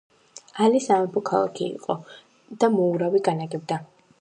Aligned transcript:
ალი 0.67 0.79
სამეფო 0.85 1.23
ქალაქი 1.29 1.67
იყო 1.75 1.99
და 2.65 2.71
მოურავი 2.79 3.23
განაგებდა. 3.29 3.83